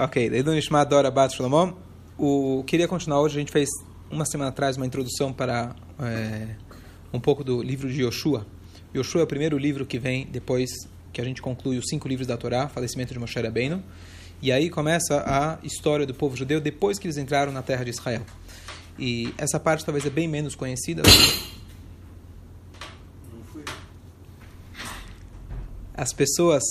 [0.00, 1.72] Ok, Leilu Nishmat Dora Bat Shalom.
[2.16, 3.36] O queria continuar hoje.
[3.36, 3.68] A gente fez
[4.08, 6.54] uma semana atrás uma introdução para é,
[7.12, 8.46] um pouco do livro de Yoshua.
[8.94, 10.70] Yoshua é o primeiro livro que vem depois
[11.12, 13.82] que a gente conclui os cinco livros da Torá, falecimento de Moshe Rabbeinu.
[14.40, 17.90] E aí começa a história do povo judeu depois que eles entraram na terra de
[17.90, 18.24] Israel.
[18.96, 21.02] E essa parte talvez é bem menos conhecida.
[25.92, 26.62] As pessoas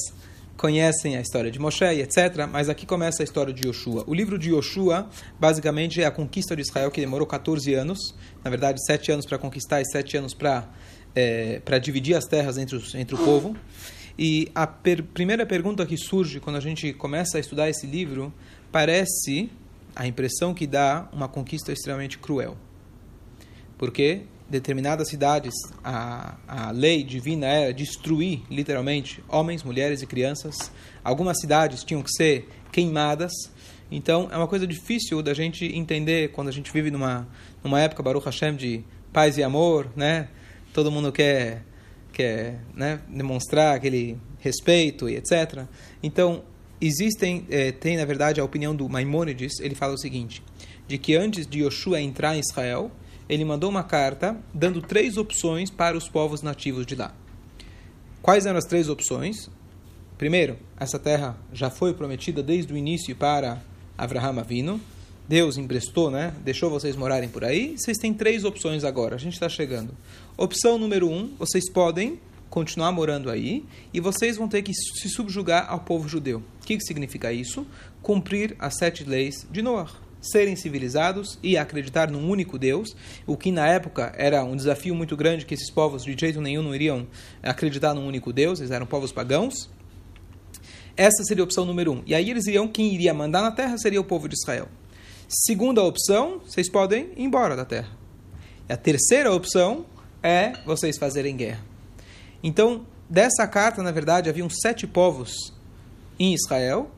[0.57, 4.03] conhecem a história de Moshe etc., mas aqui começa a história de Yoshua.
[4.07, 5.07] O livro de Yoshua,
[5.39, 9.37] basicamente, é a conquista de Israel, que demorou 14 anos, na verdade, 7 anos para
[9.37, 10.67] conquistar e 7 anos para
[11.15, 13.55] é, dividir as terras entre, os, entre o povo.
[14.17, 18.33] E a per primeira pergunta que surge quando a gente começa a estudar esse livro
[18.71, 19.51] parece
[19.95, 22.57] a impressão que dá uma conquista extremamente cruel.
[23.77, 30.71] Porque determinadas cidades, a, a lei divina era destruir, literalmente, homens, mulheres e crianças.
[31.03, 33.31] Algumas cidades tinham que ser queimadas.
[33.91, 37.27] Então, é uma coisa difícil da gente entender quando a gente vive numa,
[37.63, 40.29] numa época, Baruch Hashem, de paz e amor, né?
[40.73, 41.63] Todo mundo quer,
[42.13, 45.65] quer né, demonstrar aquele respeito e etc.
[46.03, 46.43] Então,
[46.79, 50.43] existem, eh, tem na verdade a opinião do Maimônides, ele fala o seguinte,
[50.87, 52.91] de que antes de Yoshua entrar em Israel,
[53.29, 57.13] ele mandou uma carta dando três opções para os povos nativos de lá.
[58.21, 59.49] Quais eram as três opções?
[60.17, 63.61] Primeiro, essa terra já foi prometida desde o início para
[63.97, 64.81] Avraham Avino.
[65.27, 66.33] Deus emprestou, né?
[66.43, 67.75] Deixou vocês morarem por aí.
[67.77, 69.15] Vocês têm três opções agora.
[69.15, 69.93] A gente está chegando.
[70.37, 75.69] Opção número um: vocês podem continuar morando aí e vocês vão ter que se subjugar
[75.69, 76.41] ao povo judeu.
[76.61, 77.67] O que, que significa isso?
[78.01, 83.51] Cumprir as sete leis de Noah serem civilizados e acreditar num único Deus, o que
[83.51, 87.07] na época era um desafio muito grande que esses povos de jeito nenhum não iriam
[87.41, 89.69] acreditar num único Deus, eles eram povos pagãos.
[90.95, 92.03] Essa seria a opção número um.
[92.05, 94.67] E aí eles iriam, quem iria mandar na terra seria o povo de Israel.
[95.27, 97.89] Segunda opção, vocês podem ir embora da terra.
[98.67, 99.85] E a terceira opção
[100.23, 101.63] é vocês fazerem guerra.
[102.41, 105.53] Então, dessa carta, na verdade, haviam sete povos
[106.19, 106.89] em Israel.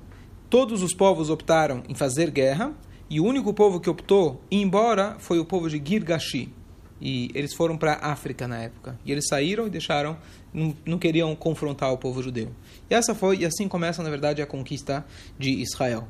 [0.49, 2.73] Todos os povos optaram em fazer guerra
[3.09, 6.53] e o único povo que optou ir embora foi o povo de Girgashi.
[7.01, 8.99] E eles foram para a África na época.
[9.05, 10.17] E eles saíram e deixaram,
[10.53, 12.51] não, não, queriam confrontar o povo judeu.
[12.89, 15.05] E essa foi, e assim começa, na verdade, a conquista
[15.39, 16.07] de Israel.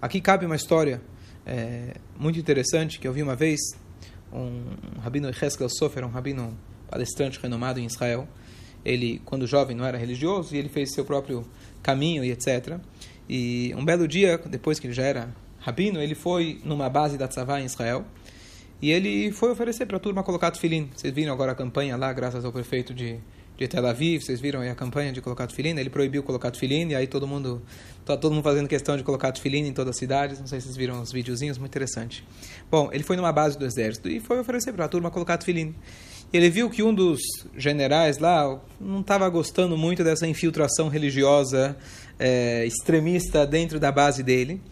[0.00, 1.02] Aqui cabe uma história
[1.44, 3.58] é, muito interessante que eu vi uma vez.
[4.32, 4.62] Um,
[4.96, 6.56] um rabino Heskel Sofer, um rabino
[6.88, 8.28] palestrante renomado em Israel.
[8.84, 11.44] Ele, quando jovem, não era religioso e ele fez seu próprio
[11.82, 12.78] caminho e etc.
[13.28, 15.34] E um belo dia, depois que ele já era
[15.68, 18.04] rabino, ele foi numa base da Tzavá em Israel
[18.80, 20.88] e ele foi oferecer para a turma colocar tefilim.
[20.94, 23.18] Vocês viram agora a campanha lá, graças ao prefeito de,
[23.56, 25.78] de Tel Aviv, vocês viram aí a campanha de colocar tefilim?
[25.78, 27.60] Ele proibiu colocar tefilim e aí todo mundo
[28.06, 30.40] tá todo mundo fazendo questão de colocar tefilim em todas as cidades.
[30.40, 32.24] Não sei se vocês viram os videozinhos, muito interessante.
[32.70, 35.74] Bom, ele foi numa base do exército e foi oferecer para a turma colocar tefilim.
[36.32, 37.20] Ele viu que um dos
[37.56, 41.76] generais lá não estava gostando muito dessa infiltração religiosa
[42.18, 44.62] é, extremista dentro da base dele.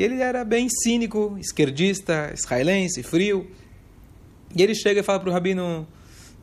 [0.00, 3.46] E ele era bem cínico, esquerdista, israelense, frio.
[4.56, 5.86] E ele chega e fala para o rabino.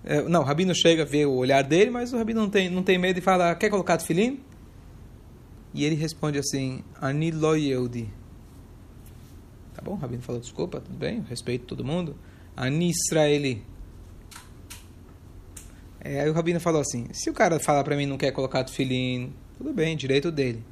[0.04, 2.84] É, não, o rabino chega, vê o olhar dele, mas o rabino não tem, não
[2.84, 4.40] tem medo e fala: Quer colocar tefilim?
[5.74, 7.56] E ele responde assim: Ani lo.
[9.74, 12.16] Tá bom, o rabino falou: Desculpa, tudo bem, respeito todo mundo.
[12.56, 13.64] Ani Israeli.
[16.00, 18.64] É, aí o rabino falou assim: Se o cara falar para mim não quer colocar
[18.64, 20.64] tefilim, tudo bem, direito dele.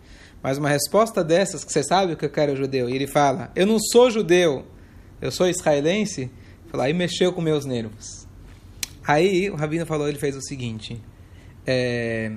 [0.45, 3.51] Mas uma resposta dessas, que você sabe o que eu quero judeu, e ele fala,
[3.55, 4.63] eu não sou judeu,
[5.19, 6.29] eu sou israelense,
[6.67, 8.27] fala, aí mexeu com meus nervos.
[9.07, 11.01] Aí o Rabino falou, ele fez o seguinte,
[11.65, 12.31] é,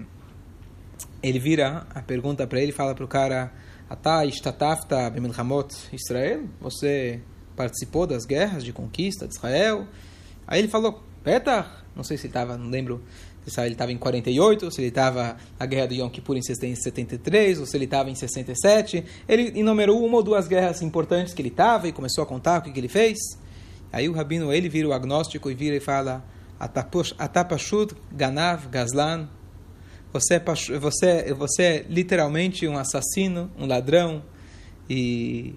[1.22, 3.52] ele vira a pergunta para ele, fala para o cara,
[3.90, 5.12] Ata istatafta
[5.92, 6.44] Israel?
[6.62, 7.20] Você
[7.54, 9.86] participou das guerras de conquista de Israel?
[10.46, 13.04] Aí ele falou, Petach, não sei se estava, não lembro
[13.50, 17.60] se ele estava em 48, se ele estava na guerra do Yom Kippur em 73,
[17.60, 19.04] ou se ele estava em 67.
[19.28, 22.62] Ele enumerou uma ou duas guerras importantes que ele estava e começou a contar o
[22.62, 23.18] que, que ele fez.
[23.92, 26.24] Aí o rabino, ele vira o agnóstico e vira e fala
[27.18, 29.28] Atapashut Ganav Gazlan
[30.12, 34.22] você é, você, você é literalmente um assassino, um ladrão.
[34.88, 35.54] E.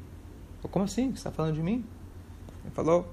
[0.70, 1.12] Como assim?
[1.12, 1.86] Você está falando de mim?
[2.64, 3.08] Ele falou: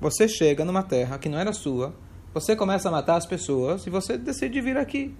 [0.00, 1.94] Você chega numa terra que não era sua,
[2.32, 5.14] você começa a matar as pessoas e você decide vir aqui.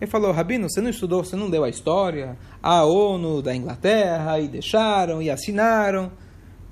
[0.00, 4.40] Ele falou, Rabino, você não estudou, você não deu a história, a ONU da Inglaterra,
[4.40, 6.04] e deixaram, e assinaram.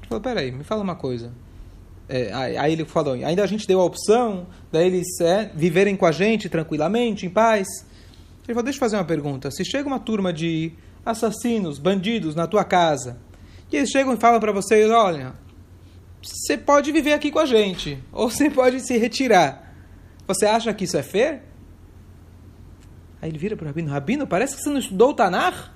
[0.01, 1.33] Ele falou, peraí, me fala uma coisa.
[2.09, 6.13] É, aí ele falou, ainda a gente deu a opção deles é, viverem com a
[6.13, 7.69] gente tranquilamente, em paz.
[8.45, 9.51] Ele falou, deixa eu fazer uma pergunta.
[9.51, 10.73] Se chega uma turma de
[11.07, 13.19] assassinos, bandidos na tua casa.
[13.71, 15.35] E eles chegam e falam para vocês: olha,
[16.23, 19.75] você pode viver aqui com a gente, ou você pode se retirar.
[20.27, 21.43] Você acha que isso é fair?
[23.21, 25.75] Aí ele vira para o Rabino: Rabino, parece que você não estudou o Tanar?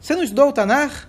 [0.00, 1.08] Você não estudou o Tanar?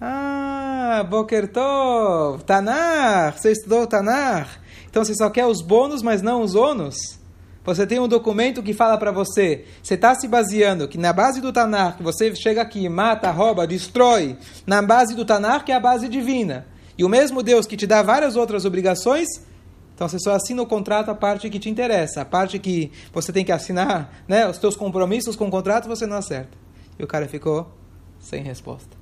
[0.00, 4.60] Ah, Boker Tov, Tanar, você estudou o Tanar.
[4.88, 7.20] Então você só quer os bônus, mas não os ônus?
[7.64, 11.40] Você tem um documento que fala para você, você está se baseando que na base
[11.40, 15.74] do Tanar, que você chega aqui, mata, rouba, destrói, na base do Tanar, que é
[15.74, 16.66] a base divina.
[17.00, 19.26] E o mesmo Deus que te dá várias outras obrigações,
[19.94, 23.32] então você só assina o contrato a parte que te interessa, a parte que você
[23.32, 26.58] tem que assinar, né, os teus compromissos com o contrato, você não acerta.
[26.98, 27.74] E o cara ficou
[28.18, 28.98] sem resposta.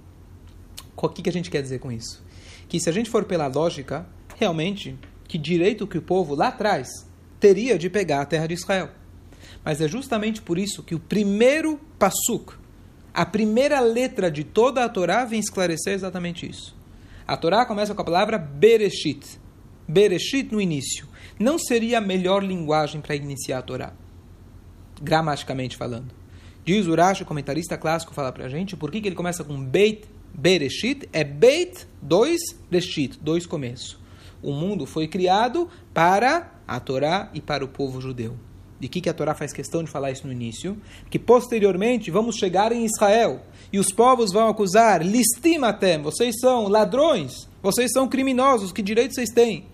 [0.97, 2.23] O que, que a gente quer dizer com isso?
[2.69, 4.07] Que se a gente for pela lógica,
[4.37, 4.97] realmente,
[5.27, 6.87] que direito que o povo lá atrás
[7.41, 8.91] teria de pegar a terra de Israel.
[9.65, 12.55] Mas é justamente por isso que o primeiro passuk,
[13.13, 16.78] a primeira letra de toda a Torá vem esclarecer exatamente isso.
[17.29, 19.39] A Torá começa com a palavra Bereshit.
[19.87, 21.07] Bereshit no início.
[21.39, 23.93] Não seria a melhor linguagem para iniciar a Torá,
[25.03, 26.15] gramaticamente falando.
[26.65, 29.63] Diz Urash, o comentarista clássico, fala para a gente, por que, que ele começa com
[29.63, 31.07] Beit Bereshit?
[31.13, 32.41] É Beit, dois,
[32.71, 33.99] Reshit, dois começos.
[34.43, 38.39] O mundo foi criado para a Torá e para o povo judeu.
[38.81, 40.77] De que, que a Torá faz questão de falar isso no início?
[41.11, 43.43] Que posteriormente vamos chegar em Israel
[43.73, 49.31] e os povos vão acusar, listimatem, vocês são ladrões, vocês são criminosos, que direito vocês
[49.31, 49.67] têm?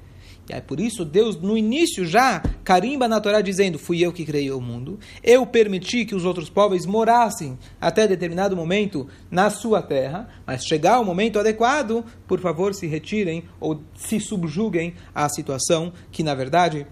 [0.49, 4.25] E é por isso Deus, no início já, carimba na Torá dizendo, fui eu que
[4.25, 9.81] criei o mundo, eu permiti que os outros povos morassem até determinado momento na sua
[9.81, 15.93] terra, mas chegar o momento adequado, por favor se retirem ou se subjuguem à situação
[16.13, 16.87] que, na verdade,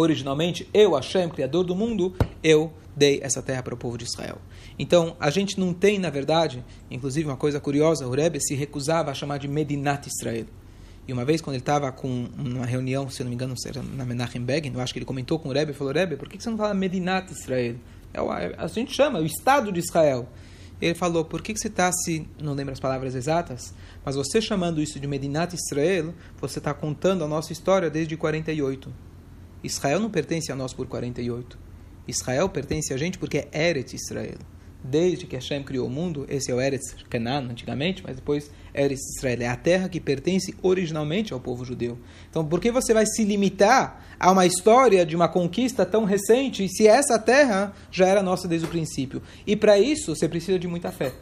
[0.00, 4.38] originalmente, eu, Hashem, Criador do mundo, eu dei essa terra para o povo de Israel.
[4.78, 9.10] Então, a gente não tem, na verdade, inclusive uma coisa curiosa, o Rebbe se recusava
[9.10, 10.46] a chamar de Medinat Israel.
[11.08, 13.54] E uma vez, quando ele estava com uma reunião, se não me engano,
[13.94, 16.42] na Menachem Begin, eu acho que ele comentou com o Rebbe falou: Rebbe, por que
[16.42, 17.76] você não fala Medinat Israel?
[18.12, 18.18] É
[18.56, 20.28] a gente chama, o Estado de Israel.
[20.80, 22.26] Ele falou: por que você está se.
[22.42, 23.72] Não lembro as palavras exatas,
[24.04, 29.05] mas você chamando isso de Medinat Israel, você está contando a nossa história desde 48.
[29.66, 31.58] Israel não pertence a nós por 48.
[32.08, 34.38] Israel pertence a gente porque é Eretz Israel
[34.90, 39.16] desde que Hashem criou o mundo, esse é o Eretz Canaan antigamente, mas depois Eretz
[39.16, 41.98] Israel, é a terra que pertence originalmente ao povo judeu.
[42.30, 46.68] Então, por que você vai se limitar a uma história de uma conquista tão recente,
[46.68, 49.22] se essa terra já era nossa desde o princípio?
[49.46, 51.12] E para isso, você precisa de muita fé.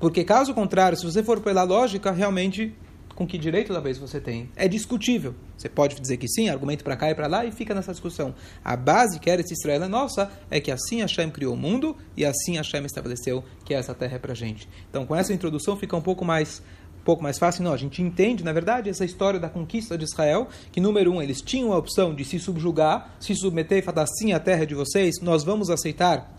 [0.00, 2.74] Porque, caso contrário, se você for pela lógica, realmente
[3.14, 4.50] com que direito talvez você tem.
[4.56, 5.34] É discutível.
[5.56, 8.34] Você pode dizer que sim, argumento para cá e para lá e fica nessa discussão.
[8.64, 11.96] A base que era esse Israel é nossa é que assim Hashem criou o mundo
[12.16, 14.68] e assim Hashem estabeleceu que essa terra é para gente.
[14.90, 16.62] Então, com essa introdução fica um pouco mais
[17.02, 17.72] um pouco mais fácil, não.
[17.72, 21.40] A gente entende, na verdade, essa história da conquista de Israel, que, número um, eles
[21.40, 24.74] tinham a opção de se subjugar, se submeter e falar assim, a terra é de
[24.76, 26.32] vocês, nós vamos aceitar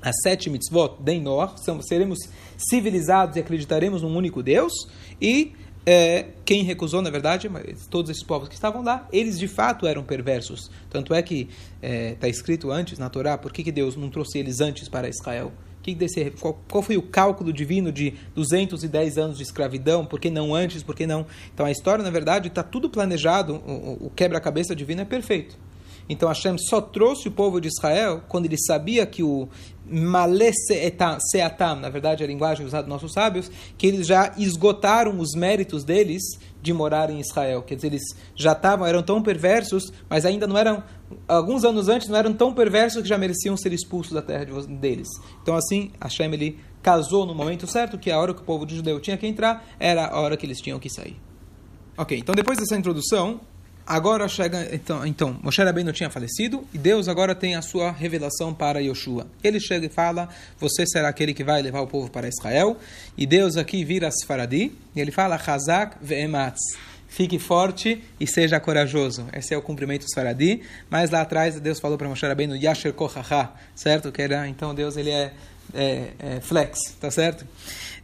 [0.00, 2.18] as sete mitzvot de Noah, seremos
[2.56, 4.72] civilizados e acreditaremos num único Deus,
[5.20, 5.52] e
[5.84, 9.86] é, quem recusou, na verdade, mas todos esses povos que estavam lá, eles de fato
[9.86, 10.70] eram perversos.
[10.90, 11.48] Tanto é que
[11.80, 14.88] está é, tá escrito antes na Torá, por que, que Deus não trouxe eles antes
[14.88, 15.52] para Israel?
[15.82, 20.04] Que desse, qual, qual, foi o cálculo divino de 210 anos de escravidão?
[20.04, 20.82] Por que não antes?
[20.82, 21.26] Por que não?
[21.54, 25.56] Então a história, na verdade, está tudo planejado, o, o quebra-cabeça divino é perfeito.
[26.10, 29.48] Então Hashem só trouxe o povo de Israel quando ele sabia que o
[29.86, 30.50] Malé
[31.30, 33.48] Seatam, na verdade a linguagem usada nossos sábios,
[33.78, 36.22] que eles já esgotaram os méritos deles
[36.60, 37.62] de morar em Israel.
[37.62, 38.02] Quer dizer, eles
[38.34, 40.82] já estavam, eram tão perversos, mas ainda não eram,
[41.28, 45.08] alguns anos antes, não eram tão perversos que já mereciam ser expulsos da terra deles.
[45.42, 48.74] Então assim, Hashem ele casou no momento certo, que a hora que o povo de
[48.74, 51.16] judeu tinha que entrar era a hora que eles tinham que sair.
[51.96, 53.40] Ok, então depois dessa introdução,
[53.90, 58.54] Agora chega, então, então Moshe não tinha falecido e Deus agora tem a sua revelação
[58.54, 59.26] para Yoshua.
[59.42, 60.28] Ele chega e fala:
[60.60, 62.76] Você será aquele que vai levar o povo para Israel.
[63.18, 66.60] E Deus aqui vira Sfaradi e ele fala: Hazak ve'ematz.
[67.08, 69.26] Fique forte e seja corajoso.
[69.32, 70.62] Esse é o cumprimento Sfaradi.
[70.88, 74.12] Mas lá atrás Deus falou para Moshe Rabbeinu Yasher Kohaha, certo?
[74.12, 75.32] Que era, então Deus ele é,
[75.74, 77.44] é, é flex, tá certo?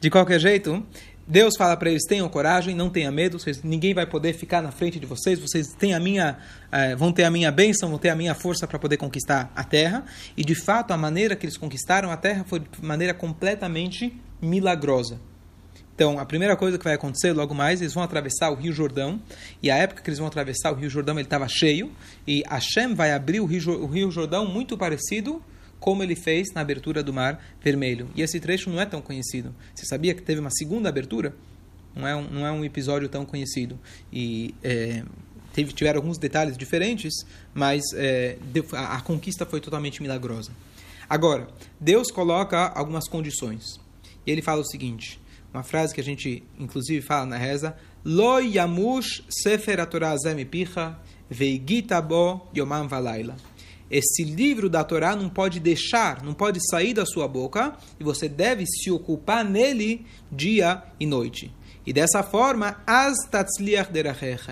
[0.01, 0.85] De qualquer jeito,
[1.27, 4.71] Deus fala para eles: tenham coragem, não tenham medo, vocês, ninguém vai poder ficar na
[4.71, 6.39] frente de vocês, vocês têm a minha,
[6.71, 9.65] eh, vão ter a minha bênção, vão ter a minha força para poder conquistar a
[9.65, 10.05] terra.
[10.37, 15.21] E de fato, a maneira que eles conquistaram a terra foi de maneira completamente milagrosa.
[15.97, 19.19] Então, a primeira coisa que vai acontecer logo mais, eles vão atravessar o Rio Jordão,
[19.63, 21.91] e a época que eles vão atravessar o Rio Jordão, ele estava cheio,
[22.27, 25.43] e Hashem vai abrir o Rio, o Rio Jordão muito parecido
[25.79, 28.09] como ele fez na abertura do Mar Vermelho.
[28.15, 29.55] E esse trecho não é tão conhecido.
[29.75, 31.35] Você sabia que teve uma segunda abertura?
[31.95, 33.79] Não é um, não é um episódio tão conhecido.
[34.13, 35.03] E é,
[35.53, 37.13] teve, tiveram alguns detalhes diferentes,
[37.55, 38.37] mas é,
[38.73, 40.51] a, a conquista foi totalmente milagrosa.
[41.09, 41.49] Agora,
[41.81, 43.81] Deus coloca algumas condições.
[44.27, 45.21] E ele fala o seguinte:
[45.55, 50.17] uma frase que a gente inclusive fala na reza: Lo yamush sefer Torah
[50.51, 50.99] picha
[51.31, 53.37] veigita bo yomam valaila.
[53.91, 58.29] Esse livro da Torá não pode deixar, não pode sair da sua boca, e você
[58.29, 61.55] deve se ocupar nele dia e noite.
[61.87, 63.17] E dessa forma, as.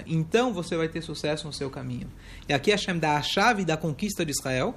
[0.07, 2.09] Então você vai ter sucesso no seu caminho.
[2.49, 4.77] E aqui Hashem dá a chave da conquista de Israel,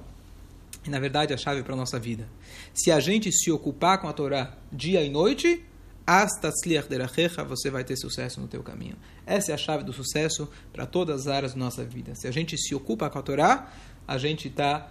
[0.83, 2.27] e na verdade a chave para a nossa vida.
[2.73, 5.63] Se a gente se ocupar com a Torá dia e noite,
[6.07, 6.31] as
[7.47, 8.95] você vai ter sucesso no teu caminho.
[9.25, 12.15] Essa é a chave do sucesso para todas as áreas da nossa vida.
[12.15, 13.69] Se a gente se ocupa com a Torá,
[14.07, 14.89] a gente está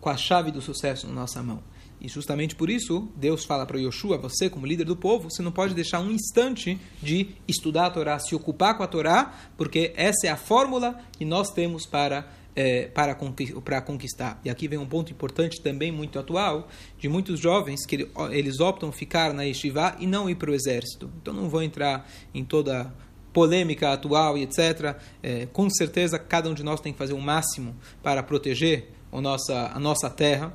[0.00, 1.62] com a chave do sucesso na nossa mão.
[2.00, 5.52] E justamente por isso, Deus fala para Yoshua, você como líder do povo, você não
[5.52, 10.26] pode deixar um instante de estudar a Torá, se ocupar com a Torá, porque essa
[10.26, 13.14] é a fórmula que nós temos para, é, para,
[13.62, 14.40] para conquistar.
[14.42, 16.68] E aqui vem um ponto importante também muito atual,
[16.98, 21.10] de muitos jovens que eles optam ficar na Yeshiva e não ir para o exército.
[21.20, 22.90] Então não vou entrar em toda
[23.32, 24.96] polêmica atual e etc.
[25.22, 29.20] É, com certeza cada um de nós tem que fazer o máximo para proteger a
[29.20, 30.52] nossa, a nossa terra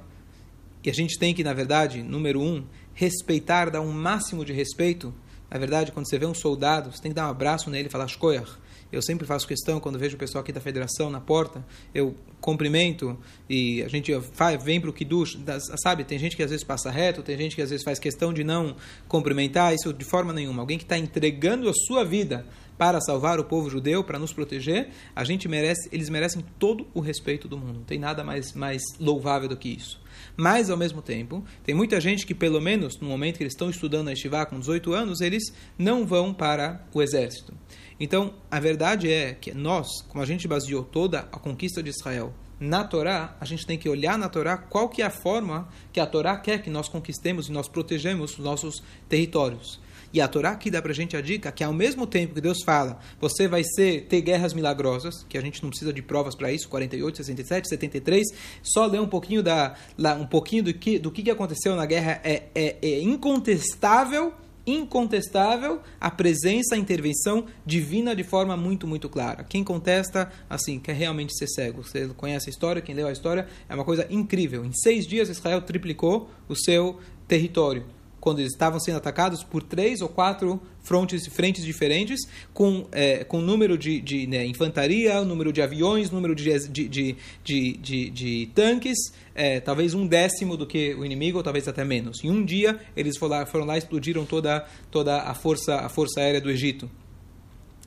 [0.85, 2.63] e a gente tem que, na verdade, número um,
[2.93, 5.11] respeitar, dar um máximo de respeito.
[5.49, 7.91] Na verdade, quando você vê um soldado, você tem que dar um abraço nele e
[7.91, 8.51] falar Shkoyach.
[8.91, 13.17] Eu sempre faço questão, quando vejo o pessoal aqui da federação na porta, eu cumprimento
[13.49, 15.39] e a gente vai, vem para o Kiddush,
[15.81, 16.03] sabe?
[16.03, 18.43] Tem gente que às vezes passa reto, tem gente que às vezes faz questão de
[18.43, 18.75] não
[19.07, 20.61] cumprimentar, isso de forma nenhuma.
[20.61, 22.45] Alguém que está entregando a sua vida
[22.77, 26.99] para salvar o povo judeu, para nos proteger, a gente merece, eles merecem todo o
[26.99, 27.79] respeito do mundo.
[27.79, 29.99] Não tem nada mais, mais louvável do que isso.
[30.37, 33.69] Mas, ao mesmo tempo, tem muita gente que, pelo menos no momento que eles estão
[33.69, 37.53] estudando a Yeshiva com 18 anos, eles não vão para o exército.
[37.99, 42.33] Então, a verdade é que nós, como a gente baseou toda a conquista de Israel
[42.59, 45.99] na Torá, a gente tem que olhar na Torá qual que é a forma que
[45.99, 49.79] a Torá quer que nós conquistemos e nós protegemos os nossos territórios.
[50.15, 52.39] E a Torá aqui dá para a gente a dica que ao mesmo tempo que
[52.39, 56.33] Deus fala, você vai ser, ter guerras milagrosas, que a gente não precisa de provas
[56.33, 58.25] para isso, 48, 67, 73,
[58.63, 59.75] só ler um pouquinho, da,
[60.17, 64.33] um pouquinho do, que, do que aconteceu na guerra é, é, é incontestável
[64.65, 69.43] incontestável a presença, a intervenção divina de forma muito, muito clara.
[69.43, 71.83] Quem contesta, assim, quer realmente ser cego.
[71.83, 74.65] Você conhece a história, quem leu a história, é uma coisa incrível.
[74.65, 77.85] Em seis dias, Israel triplicou o seu território
[78.25, 82.21] quando eles estavam sendo atacados por três ou quatro frontes, frentes diferentes,
[82.55, 88.09] com, é, com número de, de né, infantaria, número de aviões, número de, de, de,
[88.09, 88.97] de, tanques,
[89.35, 92.23] é, talvez um décimo do que o inimigo, ou talvez até menos.
[92.23, 95.87] Em um dia, eles foram lá, foram lá e explodiram toda, toda a, força, a
[95.87, 96.89] força aérea do Egito.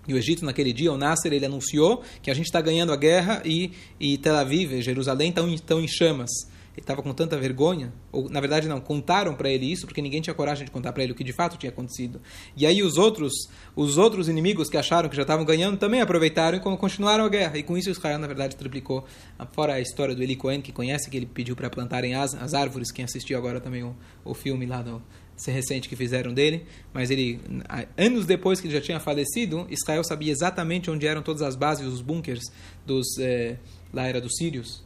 [0.07, 2.97] E o Egito, naquele dia, o Nasser, ele anunciou que a gente está ganhando a
[2.97, 6.31] guerra e, e Tel Aviv, Jerusalém, estão em chamas
[6.79, 10.21] ele estava com tanta vergonha, ou na verdade não, contaram para ele isso porque ninguém
[10.21, 12.21] tinha coragem de contar para ele o que de fato tinha acontecido.
[12.57, 13.33] E aí os outros,
[13.75, 17.59] os outros inimigos que acharam que já estavam ganhando também aproveitaram e continuaram a guerra.
[17.59, 19.05] E com isso Israel na verdade triplicou.
[19.53, 22.55] Fora a história do Eli Cohen que conhece que ele pediu para plantarem as, as
[22.55, 25.03] árvores, quem assistiu agora também o, o filme lá do
[25.37, 27.41] ser recente que fizeram dele, mas ele
[27.97, 31.87] anos depois que ele já tinha falecido, Israel sabia exatamente onde eram todas as bases,
[31.87, 32.43] os bunkers
[32.85, 33.57] dos eh,
[33.93, 34.83] lá era dos sírios,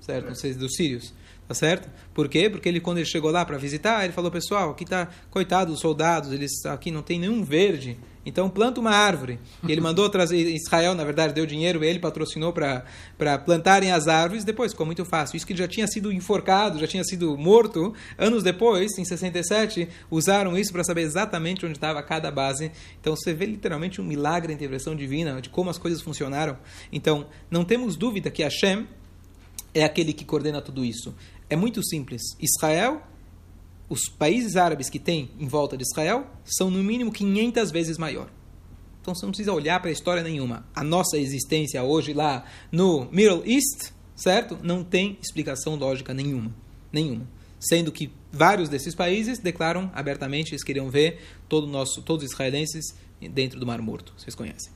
[0.00, 0.28] certo?
[0.28, 1.12] Não sei dos sírios.
[1.50, 1.90] Tá certo?
[2.14, 2.48] Por quê?
[2.48, 5.80] Porque ele, quando ele chegou lá para visitar, ele falou: Pessoal, aqui tá, coitado dos
[5.80, 9.40] soldados, eles aqui não tem nenhum verde, então planta uma árvore.
[9.66, 14.44] E ele mandou trazer, Israel, na verdade, deu dinheiro, ele patrocinou para plantarem as árvores.
[14.44, 15.36] Depois ficou muito fácil.
[15.36, 17.92] Isso que já tinha sido enforcado, já tinha sido morto.
[18.16, 22.70] Anos depois, em 67, usaram isso para saber exatamente onde estava cada base.
[23.00, 26.56] Então você vê literalmente um milagre, a intervenção divina, de como as coisas funcionaram.
[26.92, 28.86] Então, não temos dúvida que Hashem
[29.74, 31.14] é aquele que coordena tudo isso.
[31.50, 32.22] É muito simples.
[32.40, 33.02] Israel,
[33.88, 38.30] os países árabes que tem em volta de Israel, são no mínimo 500 vezes maior.
[39.00, 40.64] Então você não precisa olhar para a história nenhuma.
[40.74, 44.58] A nossa existência hoje lá no Middle East, certo?
[44.62, 46.54] Não tem explicação lógica nenhuma.
[46.92, 47.26] Nenhuma.
[47.58, 52.94] Sendo que vários desses países declaram abertamente, eles queriam ver todo nosso, todos os israelenses
[53.32, 54.14] dentro do Mar Morto.
[54.16, 54.72] Vocês conhecem.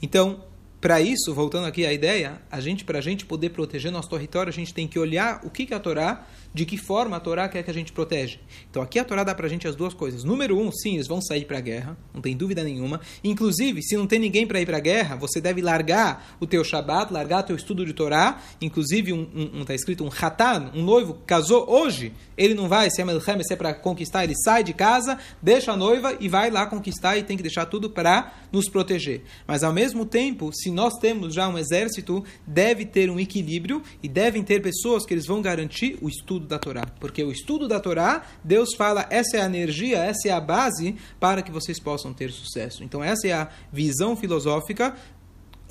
[0.00, 0.44] Então,
[0.82, 4.50] para isso, voltando aqui à ideia, a gente para a gente poder proteger nosso território,
[4.50, 7.48] a gente tem que olhar o que, que a Torá, de que forma a Torá
[7.48, 8.40] quer que a gente protege.
[8.68, 10.24] Então aqui a Torá dá para a gente as duas coisas.
[10.24, 13.00] Número um, sim, eles vão sair para a guerra, não tem dúvida nenhuma.
[13.22, 16.64] Inclusive, se não tem ninguém para ir para a guerra, você deve largar o teu
[16.64, 18.42] Shabat, largar o teu estudo de Torá.
[18.60, 22.90] Inclusive, um, um, um tá escrito um Hatan, um noivo casou hoje, ele não vai,
[22.90, 26.28] se é Melchem, se é para conquistar, ele sai de casa, deixa a noiva e
[26.28, 29.22] vai lá conquistar e tem que deixar tudo para nos proteger.
[29.46, 34.08] Mas ao mesmo tempo, se nós temos já um exército, deve ter um equilíbrio e
[34.08, 36.86] devem ter pessoas que eles vão garantir o estudo da Torá.
[36.98, 40.96] Porque o estudo da Torá, Deus fala, essa é a energia, essa é a base
[41.20, 42.82] para que vocês possam ter sucesso.
[42.82, 44.96] Então essa é a visão filosófica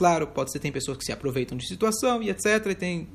[0.02, 2.66] Claro, pode ser tem pessoas que se aproveitam de situação e etc.
[2.72, 3.08] E tem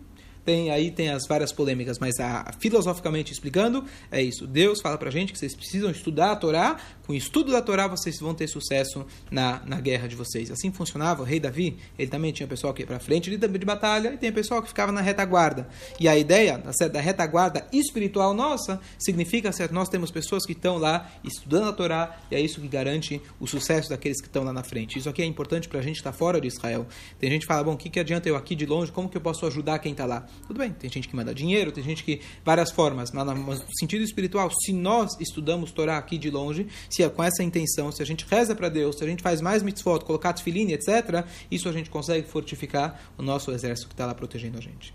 [0.47, 4.47] tem aí tem as várias polêmicas, mas a, filosoficamente explicando, é isso.
[4.47, 7.89] Deus fala pra gente que vocês precisam estudar a Torá, com o estudo da Torá
[7.89, 10.51] vocês vão ter sucesso na, na guerra de vocês.
[10.51, 13.65] Assim funcionava o rei Davi, ele também tinha pessoal que ia para frente de, de
[13.65, 15.69] batalha e tem pessoal que ficava na retaguarda.
[15.99, 20.79] E a ideia da, da retaguarda espiritual nossa significa que nós temos pessoas que estão
[20.79, 24.53] lá estudando a Torá e é isso que garante o sucesso daqueles que estão lá
[24.53, 24.99] na frente.
[24.99, 26.87] Isso aqui é importante para a gente que está fora de Israel.
[27.19, 29.17] Tem gente que fala, bom, o que, que adianta eu aqui de longe, como que
[29.17, 30.27] eu posso ajudar quem está lá?
[30.47, 32.21] Tudo bem, tem gente que manda dinheiro, tem gente que.
[32.45, 37.09] várias formas, mas no sentido espiritual, se nós estudamos Torá aqui de longe, se é
[37.09, 40.05] com essa intenção, se a gente reza para Deus, se a gente faz mais mitzvot,
[40.05, 44.59] colocar tefiline, etc., isso a gente consegue fortificar o nosso exército que está lá protegendo
[44.59, 44.95] a gente.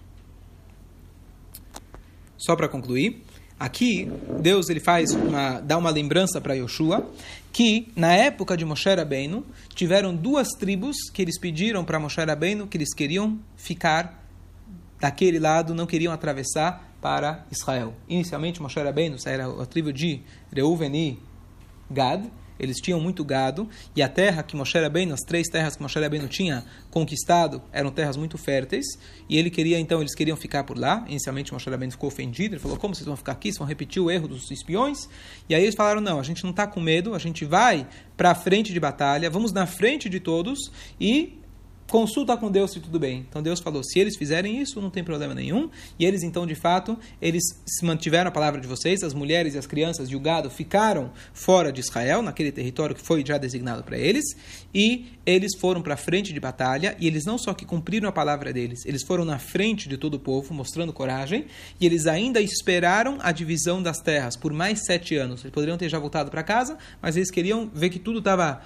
[2.38, 3.24] Só para concluir,
[3.60, 7.08] aqui Deus ele faz uma, dá uma lembrança para Yoshua
[7.54, 9.46] que na época de Moshe Rabbeinu
[9.76, 14.21] tiveram duas tribos que eles pediram para Moshe Rabbeinu que eles queriam ficar
[15.02, 17.96] daquele lado não queriam atravessar para Israel.
[18.08, 20.22] Inicialmente, Moshe Rabbeinu era a tribo de
[20.54, 21.20] Reuven e
[21.90, 22.30] Gad,
[22.60, 26.00] eles tinham muito gado, e a terra que Moshe Rabbeinu, as três terras que Moshe
[26.00, 28.86] Rabbeinu tinha conquistado, eram terras muito férteis,
[29.28, 31.04] e ele queria, então, eles queriam ficar por lá.
[31.08, 33.48] Inicialmente, Moshe Rabbeinu ficou ofendido, ele falou, como vocês vão ficar aqui?
[33.48, 35.10] Vocês vão repetir o erro dos espiões?
[35.50, 38.30] E aí eles falaram, não, a gente não está com medo, a gente vai para
[38.30, 41.41] a frente de batalha, vamos na frente de todos, e
[41.92, 43.26] consulta com Deus se tudo bem.
[43.30, 45.70] Então Deus falou, se eles fizerem isso, não tem problema nenhum.
[46.00, 49.58] E eles então, de fato, eles se mantiveram a palavra de vocês, as mulheres e
[49.58, 53.84] as crianças e o gado ficaram fora de Israel, naquele território que foi já designado
[53.84, 54.24] para eles,
[54.74, 58.12] e eles foram para a frente de batalha, e eles não só que cumpriram a
[58.12, 61.46] palavra deles, eles foram na frente de todo o povo, mostrando coragem,
[61.78, 65.42] e eles ainda esperaram a divisão das terras por mais sete anos.
[65.42, 68.62] Eles poderiam ter já voltado para casa, mas eles queriam ver que tudo estava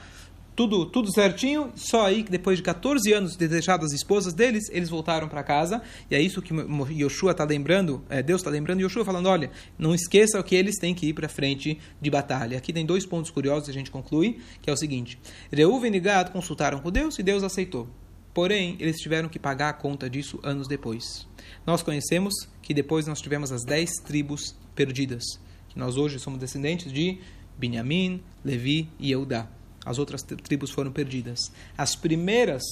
[0.55, 4.69] tudo, tudo certinho, só aí que depois de 14 anos de deixado as esposas deles,
[4.71, 6.53] eles voltaram para casa, e é isso que
[6.93, 10.95] Yoshua está lembrando, é, Deus está lembrando Yoshua falando, olha, não esqueça que eles têm
[10.95, 12.57] que ir para frente de batalha.
[12.57, 15.19] Aqui tem dois pontos curiosos, a gente conclui, que é o seguinte,
[15.51, 17.89] Reuven e Gad consultaram com Deus e Deus aceitou.
[18.33, 21.27] Porém, eles tiveram que pagar a conta disso anos depois.
[21.65, 25.23] Nós conhecemos que depois nós tivemos as dez tribos perdidas,
[25.69, 27.17] que nós hoje somos descendentes de
[27.57, 29.49] Benjamim, Levi e Eudá
[29.85, 31.51] as outras tribos foram perdidas.
[31.77, 32.63] As primeiras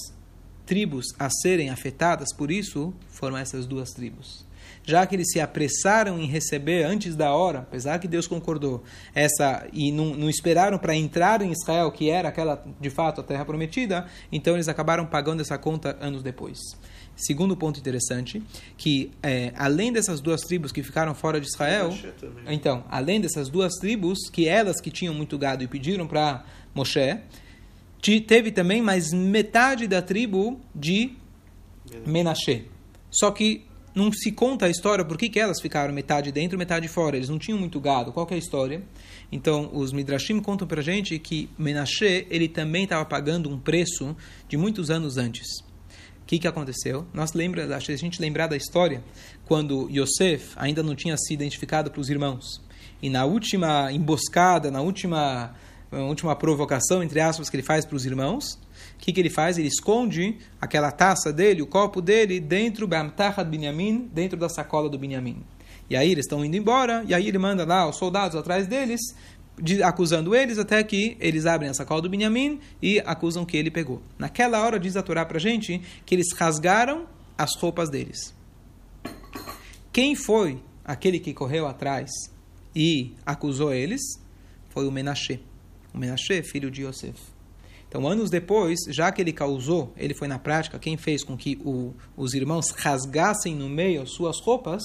[0.66, 4.44] tribos a serem afetadas por isso foram essas duas tribos.
[4.86, 8.82] Já que eles se apressaram em receber antes da hora, apesar que Deus concordou,
[9.14, 13.24] essa e não, não esperaram para entrar em Israel, que era aquela de fato a
[13.24, 16.58] terra prometida, então eles acabaram pagando essa conta anos depois.
[17.16, 18.42] Segundo ponto interessante,
[18.76, 21.96] que é, além dessas duas tribos que ficaram fora de Israel,
[22.48, 26.44] então, além dessas duas tribos, que elas que tinham muito gado e pediram para
[26.74, 27.18] Moshe,
[28.26, 31.12] teve também mais metade da tribo de
[32.06, 32.66] Menashe.
[33.10, 36.88] Só que não se conta a história por que, que elas ficaram metade dentro metade
[36.88, 37.16] fora.
[37.16, 38.12] Eles não tinham muito gado.
[38.12, 38.82] Qual é a história?
[39.30, 44.16] Então, os Midrashim contam para gente que Menashe ele também estava pagando um preço
[44.48, 45.46] de muitos anos antes.
[46.22, 47.06] O que, que aconteceu?
[47.12, 49.04] Nós lembra, a gente lembrar da história
[49.44, 52.60] quando Yosef ainda não tinha se identificado para os irmãos.
[53.02, 55.54] E na última emboscada, na última
[56.02, 58.54] última provocação, entre aspas, que ele faz para os irmãos.
[58.94, 59.58] O que, que ele faz?
[59.58, 64.98] Ele esconde aquela taça dele, o copo dele, dentro do Binyamin, dentro da sacola do
[64.98, 65.42] Binyamin.
[65.88, 69.00] E aí eles estão indo embora, e aí ele manda lá os soldados atrás deles,
[69.60, 73.70] de, acusando eles, até que eles abrem a sacola do Binyamin e acusam que ele
[73.70, 74.02] pegou.
[74.18, 78.34] Naquela hora, diz a Torá para a gente, que eles rasgaram as roupas deles.
[79.92, 82.10] Quem foi aquele que correu atrás
[82.74, 84.00] e acusou eles?
[84.70, 85.40] Foi o Menashe
[85.94, 87.18] o Menashe, filho de Yosef.
[87.88, 91.56] Então, anos depois, já que ele causou, ele foi na prática quem fez com que
[91.64, 94.82] o, os irmãos rasgassem no meio suas roupas,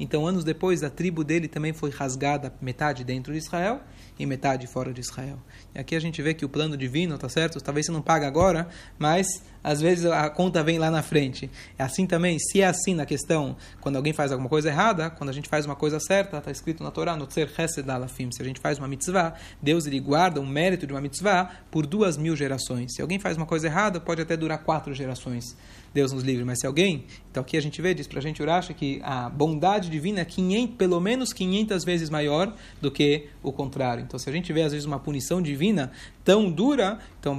[0.00, 3.80] Então, anos depois, a tribo dele também foi rasgada, metade dentro de Israel
[4.18, 5.38] e metade fora de Israel.
[5.74, 7.60] E aqui a gente vê que o plano divino, tá certo?
[7.60, 11.50] Talvez você não paga agora, mas às vezes a conta vem lá na frente.
[11.78, 15.30] É assim também, se é assim na questão, quando alguém faz alguma coisa errada, quando
[15.30, 18.42] a gente faz uma coisa certa, está escrito na Torá, no Tzer Hesed Alafim, se
[18.42, 22.16] a gente faz uma mitzvah, Deus ele guarda o mérito de uma mitzvah por duas
[22.16, 22.94] mil gerações.
[22.94, 25.56] Se alguém faz uma coisa errada, pode até durar quatro gerações.
[25.92, 26.44] Deus nos livre.
[26.44, 29.28] Mas se alguém, então aqui a gente vê, diz para a gente Uracha que a
[29.28, 34.02] bondade divina é 500, pelo menos 500 vezes maior do que o contrário.
[34.02, 35.90] Então se a gente vê às vezes uma punição divina
[36.24, 37.38] tão dura, então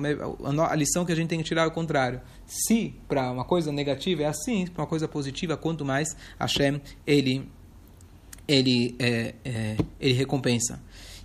[0.65, 2.21] a lição que a gente tem que tirar é o contrário.
[2.45, 7.47] Se para uma coisa negativa é assim, para uma coisa positiva, quanto mais Hashem ele
[8.47, 10.81] ele é, é, ele recompensa.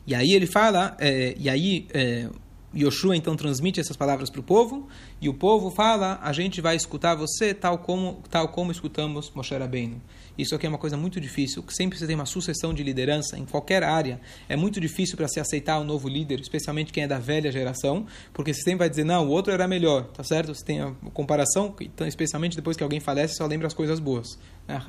[0.06, 2.28] E aí ele fala, é, e aí é,
[2.76, 4.88] Yoshua então transmite essas palavras para o povo,
[5.20, 9.56] e o povo fala: a gente vai escutar você tal como, tal como escutamos Moshe
[9.56, 10.00] Rabbeinu.
[10.36, 11.64] Isso aqui é uma coisa muito difícil.
[11.68, 14.20] Sempre você tem uma sucessão de liderança em qualquer área.
[14.48, 18.06] É muito difícil para se aceitar um novo líder, especialmente quem é da velha geração,
[18.32, 20.54] porque você sempre vai dizer, não, o outro era melhor, tá certo?
[20.54, 24.38] Você tem a comparação, então, especialmente depois que alguém falece, só lembra as coisas boas.
[24.66, 24.80] Né?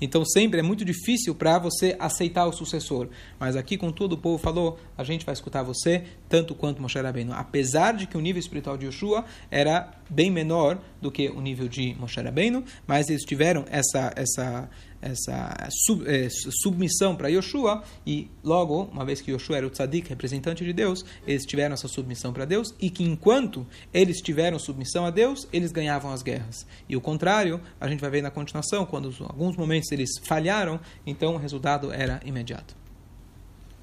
[0.00, 3.08] Então sempre é muito difícil para você aceitar o sucessor.
[3.38, 6.98] Mas aqui, com todo o povo falou, a gente vai escutar você tanto quanto Moshe
[6.98, 7.32] Rabbeinu.
[7.32, 11.68] Apesar de que o nível espiritual de Yoshua era bem menor do que o nível
[11.68, 14.68] de Moshe Rabbeinu, mas eles tiveram essa essa
[15.00, 20.08] essa sub, é, submissão para Yoshua e logo, uma vez que Yoshua era o tzadik,
[20.08, 25.06] representante de Deus, eles tiveram essa submissão para Deus e que enquanto eles tiveram submissão
[25.06, 26.66] a Deus, eles ganhavam as guerras.
[26.88, 30.80] E o contrário, a gente vai ver na continuação, quando em alguns momentos eles falharam,
[31.06, 32.76] então o resultado era imediato.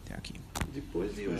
[0.05, 0.33] Até aqui.
[0.73, 1.37] Depois de Yoshua